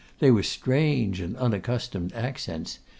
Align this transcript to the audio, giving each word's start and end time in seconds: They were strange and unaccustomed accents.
They 0.17 0.31
were 0.31 0.41
strange 0.41 1.19
and 1.21 1.37
unaccustomed 1.37 2.11
accents. 2.13 2.79